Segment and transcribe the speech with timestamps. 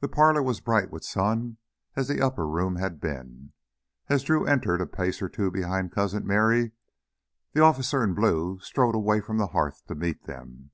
[0.00, 1.56] The parlor was as bright with sun
[1.96, 3.54] as the upper room had been.
[4.10, 6.72] As Drew entered a pace or two behind Cousin Merry,
[7.54, 10.72] the officer in blue strode away from the hearth to meet them.